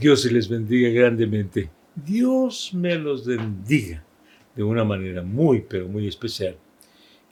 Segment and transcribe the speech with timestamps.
[0.00, 1.68] Dios se les bendiga grandemente.
[1.94, 4.02] Dios me los bendiga
[4.56, 6.56] de una manera muy, pero muy especial.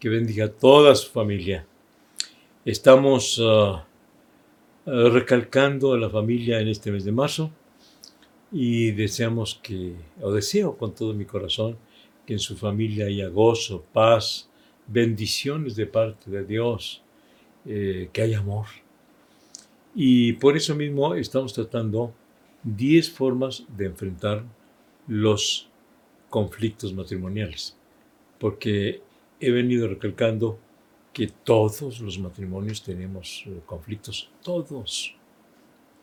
[0.00, 1.64] Que bendiga a toda su familia.
[2.64, 3.76] Estamos uh,
[4.84, 7.52] uh, recalcando a la familia en este mes de marzo
[8.50, 11.78] y deseamos que, o deseo con todo mi corazón,
[12.26, 14.50] que en su familia haya gozo, paz,
[14.88, 17.00] bendiciones de parte de Dios,
[17.64, 18.66] eh, que haya amor.
[19.94, 22.12] Y por eso mismo estamos tratando
[22.66, 24.44] 10 formas de enfrentar
[25.06, 25.68] los
[26.28, 27.76] conflictos matrimoniales,
[28.38, 29.00] porque
[29.40, 30.58] he venido recalcando
[31.12, 35.14] que todos los matrimonios tenemos eh, conflictos, todos,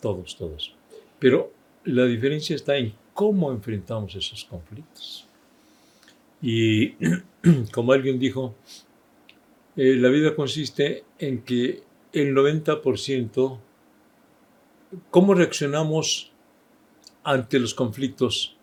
[0.00, 0.74] todos, todos.
[1.18, 1.52] Pero
[1.84, 5.26] la diferencia está en cómo enfrentamos esos conflictos.
[6.40, 6.94] Y
[7.72, 8.54] como alguien dijo,
[9.76, 13.58] eh, la vida consiste en que el 90%,
[15.10, 16.31] cómo reaccionamos
[17.24, 18.56] ante los conflictos.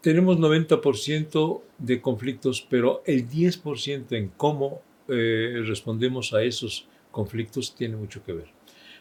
[0.00, 7.96] Tenemos 90% de conflictos, pero el 10% en cómo eh, respondemos a esos conflictos tiene
[7.96, 8.48] mucho que ver.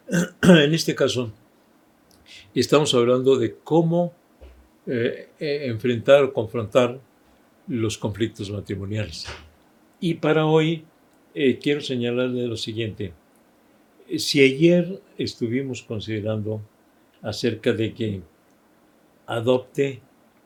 [0.42, 1.32] en este caso,
[2.54, 4.14] estamos hablando de cómo
[4.86, 7.00] eh, eh, enfrentar o confrontar
[7.68, 9.26] los conflictos matrimoniales.
[10.00, 10.86] Y para hoy
[11.62, 13.14] quiero señalarle lo siguiente.
[14.18, 16.62] Si ayer estuvimos considerando
[17.22, 18.22] acerca de que
[19.26, 20.02] adopte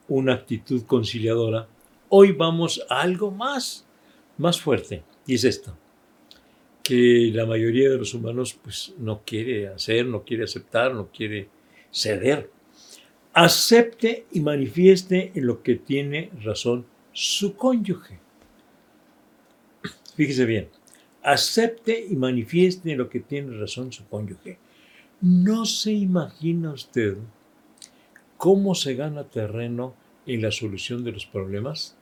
[0.08, 1.68] una actitud conciliadora,
[2.08, 3.86] hoy vamos a algo más,
[4.36, 5.76] más fuerte, y es esto,
[6.82, 11.48] que la mayoría de los humanos pues no quiere hacer, no quiere aceptar, no quiere
[11.90, 12.50] ceder.
[13.32, 18.18] Acepte y manifieste en lo que tiene razón su cónyuge.
[20.14, 20.68] Fíjese bien,
[21.22, 24.58] acepte y manifieste en lo que tiene razón su cónyuge.
[25.20, 27.16] No se imagina usted
[28.36, 29.94] cómo se gana terreno
[30.26, 31.96] en la solución de los problemas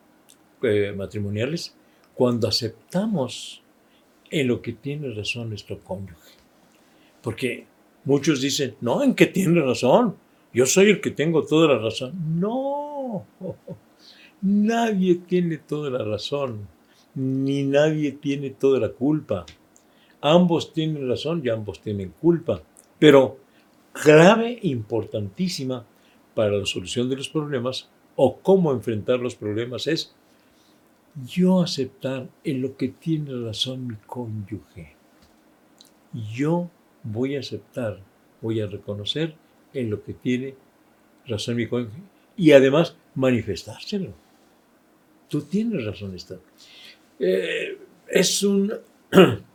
[0.63, 1.75] eh, matrimoniales
[2.15, 3.63] cuando aceptamos
[4.31, 6.33] en lo que tiene razón nuestro cónyuge.
[7.21, 7.67] Porque
[8.05, 10.17] muchos dicen, no, en que tiene razón,
[10.53, 12.13] yo soy el que tengo toda la razón.
[12.41, 13.27] No,
[14.43, 16.67] nadie tiene toda la razón,
[17.15, 19.47] ni nadie tiene toda la culpa.
[20.21, 22.63] Ambos tienen razón y ambos tienen culpa.
[23.03, 23.41] Pero
[23.93, 25.85] grave, importantísima
[26.37, 30.15] para la solución de los problemas o cómo enfrentar los problemas es
[31.27, 34.95] yo aceptar en lo que tiene razón mi cónyuge.
[36.33, 36.71] Yo
[37.03, 37.99] voy a aceptar,
[38.41, 39.35] voy a reconocer
[39.75, 40.55] en lo que tiene
[41.27, 42.03] razón mi cónyuge
[42.37, 44.15] y además manifestárselo.
[45.27, 46.39] Tú tienes razón, esta.
[47.19, 48.73] Eh, es un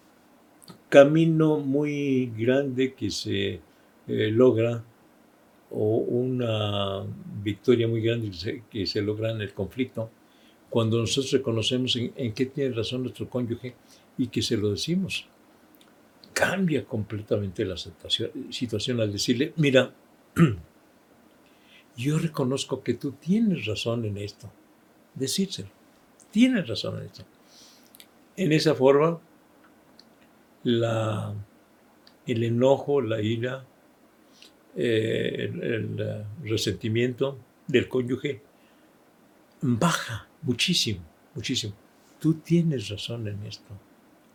[0.89, 3.59] camino muy grande que se
[4.07, 4.83] eh, logra
[5.69, 7.03] o una
[7.43, 8.31] victoria muy grande
[8.69, 10.09] que se, logra en el conflicto
[10.69, 13.75] cuando nosotros reconocemos en, qué tiene razón nuestro cónyuge
[14.17, 15.25] y que se lo decimos.
[16.33, 19.93] Cambia completamente la situación al decirle, mira,
[21.97, 24.51] yo reconozco que tú tienes razón en esto.
[25.15, 25.69] Decírselo.
[26.31, 27.23] Tienes razón en esto.
[28.35, 29.19] En esa forma
[30.67, 31.33] la,
[32.25, 33.65] el enojo, la ira,
[34.75, 38.41] eh, el, eh, resentimiento del cónyuge
[39.61, 41.01] baja muchísimo,
[41.33, 41.73] muchísimo.
[42.19, 43.69] Tú tienes razón en esto.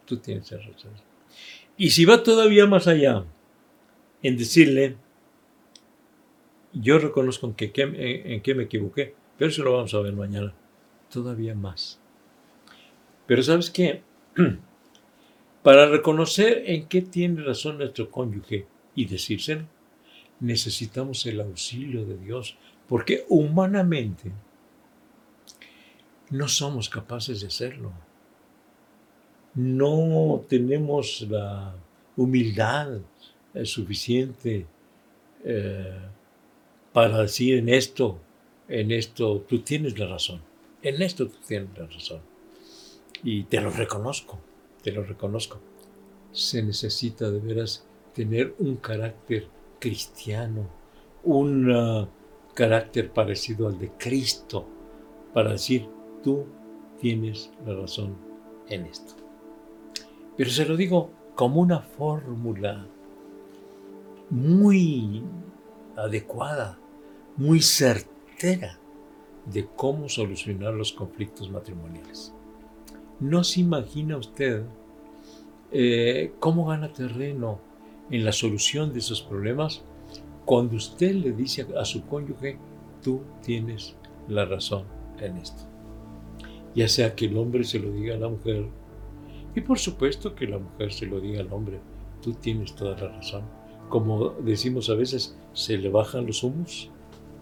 [0.07, 0.93] Tú tienes razón.
[1.77, 3.25] Y si va todavía más allá
[4.23, 4.97] en decirle,
[6.73, 10.55] yo reconozco en que, en, qué me equivoqué, pero eso lo vamos a ver mañana.
[11.11, 12.01] Todavía más.
[13.27, 14.03] Pero sabes qué?
[15.63, 18.67] Para reconocer en qué tiene razón nuestro cónyuge
[18.97, 19.65] y decírselo,
[20.41, 22.57] necesitamos el auxilio de Dios,
[22.89, 24.33] porque humanamente
[26.31, 27.93] no somos capaces de hacerlo.
[29.55, 31.77] No tenemos la
[32.17, 32.99] humildad
[33.55, 34.67] eh, suficiente
[35.45, 35.99] eh,
[36.93, 38.19] para decir en esto,
[38.67, 40.43] en esto tú tienes la razón,
[40.83, 42.21] en esto tú tienes la razón.
[43.23, 44.41] Y te lo reconozco
[44.83, 45.61] te lo reconozco.
[46.33, 49.49] Se necesita de veras tener un carácter
[49.79, 50.69] cristiano,
[51.25, 52.09] un uh,
[52.55, 54.67] carácter parecido al de Cristo,
[55.33, 55.89] para decir,
[56.23, 56.45] tú
[57.01, 58.17] tienes la razón
[58.69, 59.15] en esto.
[60.37, 62.87] Pero se lo digo como una fórmula
[64.31, 65.23] muy
[65.97, 66.79] adecuada,
[67.37, 68.79] muy certera
[69.47, 72.33] de cómo solucionar los conflictos matrimoniales.
[73.23, 74.65] No se imagina usted
[75.71, 77.61] eh, cómo gana terreno
[78.11, 79.85] en la solución de esos problemas
[80.45, 82.59] cuando usted le dice a su cónyuge,
[83.01, 83.95] tú tienes
[84.27, 84.87] la razón
[85.21, 85.63] en esto.
[86.75, 88.67] Ya sea que el hombre se lo diga a la mujer,
[89.55, 91.79] y por supuesto que la mujer se lo diga al hombre,
[92.23, 93.45] tú tienes toda la razón.
[93.89, 96.91] Como decimos a veces, se le bajan los humos.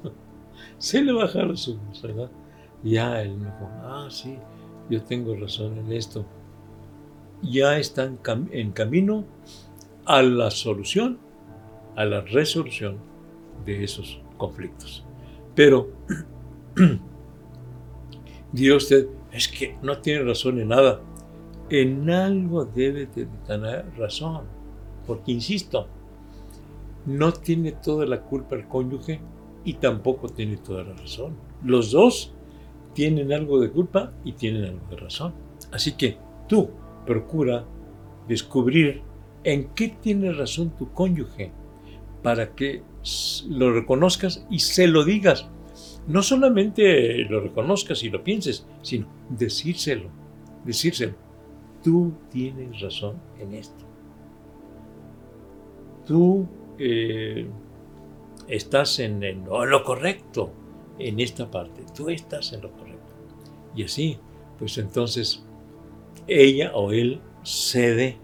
[0.78, 2.30] se le bajan los humos, ¿verdad?
[2.82, 4.36] Ya él me dijo, ah, sí,
[4.90, 6.26] yo tengo razón en esto.
[7.42, 8.18] Ya están
[8.50, 9.24] en camino
[10.04, 11.18] a la solución,
[11.96, 12.98] a la resolución
[13.64, 15.06] de esos conflictos.
[15.54, 15.90] Pero,
[18.52, 21.00] Dios usted, es que no tiene razón en nada.
[21.70, 24.44] En algo debe tener razón.
[25.06, 25.86] Porque, insisto,
[27.06, 29.20] no tiene toda la culpa el cónyuge
[29.64, 31.36] y tampoco tiene toda la razón.
[31.62, 32.34] Los dos
[33.00, 35.32] tienen algo de culpa y tienen algo de razón.
[35.72, 36.68] Así que tú
[37.06, 37.64] procura
[38.28, 39.00] descubrir
[39.42, 41.50] en qué tiene razón tu cónyuge
[42.22, 42.82] para que
[43.48, 45.48] lo reconozcas y se lo digas.
[46.08, 50.10] No solamente lo reconozcas y lo pienses, sino decírselo,
[50.66, 51.14] decírselo.
[51.82, 53.86] Tú tienes razón en esto.
[56.04, 56.46] Tú
[56.78, 57.48] eh,
[58.46, 60.52] estás en, en, lo correcto
[60.98, 61.82] en esta parte.
[61.96, 62.89] Tú estás en lo correcto.
[63.74, 64.18] Y así,
[64.58, 65.44] pues entonces
[66.26, 68.18] ella o él cede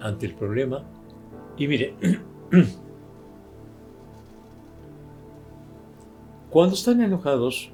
[0.00, 0.84] ante el problema.
[1.56, 1.94] Y mire,
[6.50, 7.70] Cuando están enojados,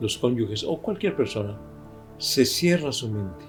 [0.00, 1.58] los cónyuges o cualquier persona,
[2.16, 3.44] se cierra su mente.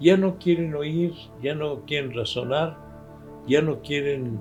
[0.00, 2.78] Ya no quieren oír, ya no quieren razonar,
[3.46, 4.40] ya no quieren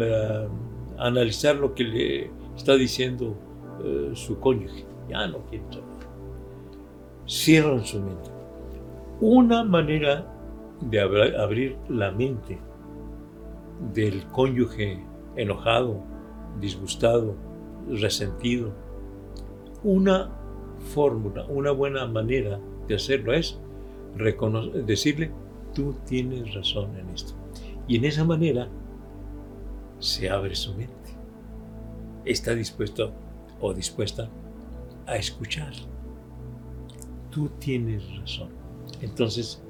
[0.00, 0.48] eh,
[0.96, 3.36] analizar lo que le está diciendo
[3.84, 4.86] eh, su cónyuge.
[5.08, 5.86] Ya no quieren saber.
[7.26, 8.30] Cierran su mente.
[9.20, 10.26] Una manera
[10.80, 12.58] de abrir la mente
[13.94, 15.02] del cónyuge
[15.36, 16.02] enojado,
[16.60, 17.34] disgustado,
[17.88, 18.72] resentido.
[19.82, 20.30] Una
[20.94, 23.58] fórmula, una buena manera de hacerlo es
[24.84, 25.30] decirle,
[25.74, 27.34] tú tienes razón en esto.
[27.86, 28.68] Y en esa manera
[29.98, 30.94] se abre su mente.
[32.24, 33.12] Está dispuesto
[33.60, 34.28] o dispuesta
[35.06, 35.72] a escuchar.
[37.30, 38.48] Tú tienes razón.
[39.00, 39.62] Entonces,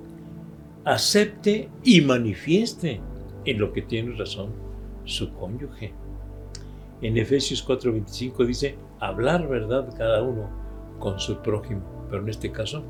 [0.84, 3.00] acepte y manifieste
[3.44, 4.50] en lo que tiene razón
[5.04, 5.92] su cónyuge.
[7.02, 10.48] En Efesios 4:25 dice, hablar verdad cada uno
[10.98, 12.82] con su prójimo, pero en este caso,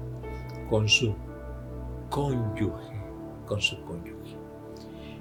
[0.70, 1.14] con su
[2.10, 2.92] cónyuge,
[3.46, 4.36] con su cónyuge.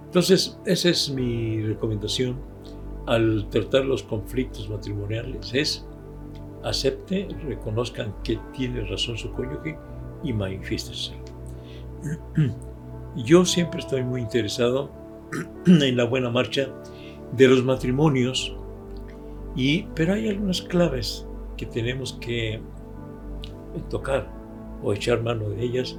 [0.05, 2.37] Entonces, esa es mi recomendación
[3.07, 5.85] al tratar los conflictos matrimoniales, es
[6.65, 9.77] acepte, reconozcan que tiene razón su cónyuge
[10.23, 11.13] y manifiéstese.
[13.15, 14.91] Yo siempre estoy muy interesado
[15.65, 16.67] en la buena marcha
[17.31, 18.55] de los matrimonios
[19.95, 22.59] pero hay algunas claves que tenemos que
[23.89, 24.27] tocar
[24.83, 25.97] o echar mano de ellas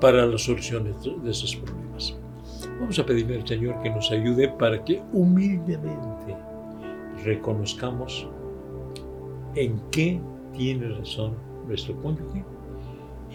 [0.00, 2.16] para la solución de esos problemas.
[2.80, 6.36] Vamos a pedirle al Señor que nos ayude para que humildemente
[7.24, 8.28] reconozcamos
[9.54, 10.20] en qué
[10.52, 11.34] tiene razón
[11.66, 12.44] nuestro cónyuge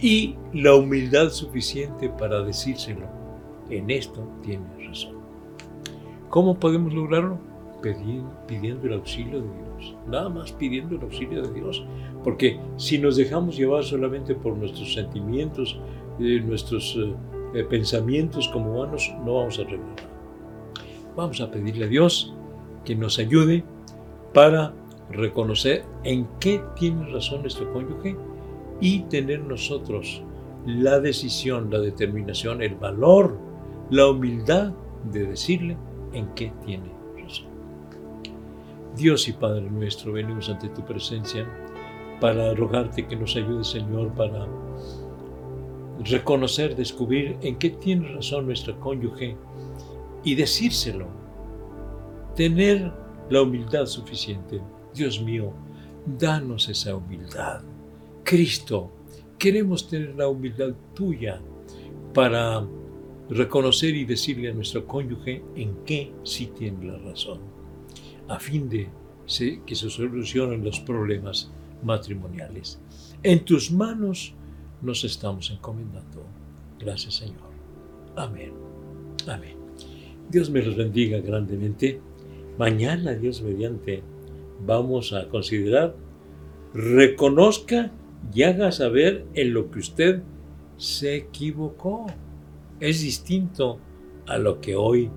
[0.02, 3.08] y la humildad suficiente para decírselo.
[3.70, 5.16] En esto tiene razón.
[6.30, 7.50] ¿Cómo podemos lograrlo?
[8.48, 11.86] pidiendo el auxilio de Dios, nada más pidiendo el auxilio de Dios,
[12.24, 15.80] porque si nos dejamos llevar solamente por nuestros sentimientos,
[16.20, 16.98] eh, nuestros
[17.54, 20.10] eh, pensamientos como humanos, no vamos a arreglar nada.
[21.16, 22.34] Vamos a pedirle a Dios
[22.86, 23.64] que nos ayude
[24.34, 24.74] para
[25.12, 28.16] reconocer en qué tiene razón nuestro cónyuge
[28.80, 30.24] y tener nosotros
[30.66, 33.38] la decisión, la determinación, el valor,
[33.90, 34.74] la humildad
[35.12, 35.78] de decirle
[36.14, 37.00] en qué tiene
[39.00, 41.48] Dios y Padre nuestro, venimos ante tu presencia
[42.20, 44.46] para rogarte que nos ayude, Señor, para
[46.04, 49.38] reconocer, descubrir en qué tiene razón nuestra cónyuge
[50.24, 51.08] y decírselo.
[52.36, 52.92] Tener
[53.30, 54.60] la humildad suficiente.
[55.00, 55.54] Dios mío,
[56.06, 57.62] danos esa humildad.
[58.24, 58.92] Cristo,
[59.38, 61.42] queremos tener la humildad tuya
[62.14, 62.68] para
[63.30, 67.40] reconocer y decirle a nuestro cónyuge en qué sí tiene la razón
[68.30, 68.88] a fin de
[69.66, 71.52] que se solucionen los problemas
[71.84, 72.80] matrimoniales.
[73.22, 74.34] En tus manos
[74.82, 76.26] nos estamos encomendando.
[76.80, 77.50] Gracias Señor.
[78.16, 78.52] Amén.
[79.28, 79.56] Amén.
[80.30, 82.00] Dios me los bendiga grandemente.
[82.58, 84.04] Mañana, Dios mediante,
[84.66, 85.96] vamos a considerar,
[86.74, 87.92] reconozca
[88.34, 90.22] y haga saber en lo que usted
[90.78, 92.08] se equivocó.
[92.80, 93.80] Es distinto
[94.28, 95.10] a lo que hoy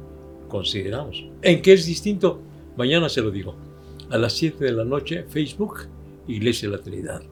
[0.49, 1.25] consideramos.
[1.43, 2.41] ¿En qué es distinto?
[2.77, 3.55] Mañana se lo digo.
[4.11, 5.87] A las 7 de la noche, Facebook,
[6.27, 7.23] Iglesia de la Trinidad.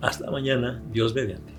[0.00, 1.54] Hasta mañana, Dios mediante.